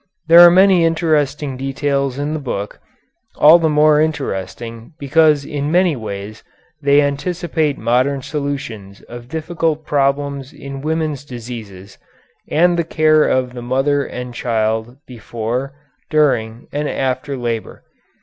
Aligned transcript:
There 0.27 0.39
are 0.39 0.49
many 0.49 0.83
interesting 0.83 1.57
details 1.57 2.17
in 2.17 2.33
the 2.33 2.39
book, 2.39 2.79
all 3.35 3.59
the 3.59 3.69
more 3.69 4.01
interesting 4.01 4.93
because 4.97 5.45
in 5.45 5.71
many 5.71 5.95
ways 5.95 6.43
they 6.81 7.03
anticipate 7.03 7.77
modern 7.77 8.23
solutions 8.23 9.03
of 9.03 9.27
difficult 9.29 9.85
problems 9.85 10.53
in 10.53 10.81
women's 10.81 11.23
diseases, 11.23 11.99
and 12.49 12.79
the 12.79 12.83
care 12.83 13.25
of 13.25 13.53
the 13.53 13.61
mother 13.61 14.03
and 14.03 14.33
child 14.33 14.97
before, 15.05 15.71
during, 16.09 16.67
and 16.71 16.89
after 16.89 17.37
labor. 17.37 17.83